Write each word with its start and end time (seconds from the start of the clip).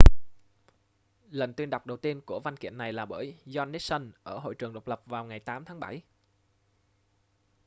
lần 1.29 1.53
tuyên 1.53 1.69
đọc 1.69 1.85
đầu 1.87 1.97
tiên 1.97 2.21
của 2.21 2.39
văn 2.39 2.57
kiện 2.57 2.77
này 2.77 2.93
là 2.93 3.05
bởi 3.05 3.35
john 3.45 3.71
nixon 3.71 4.11
ở 4.23 4.39
hội 4.39 4.55
trường 4.55 4.73
độc 4.73 4.87
lập 4.87 5.01
vào 5.05 5.25
ngày 5.25 5.39
8 5.39 5.65
tháng 5.65 5.79
bảy 5.79 6.01